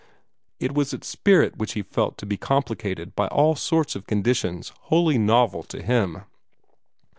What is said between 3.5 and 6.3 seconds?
sorts of conditions wholly novel to him.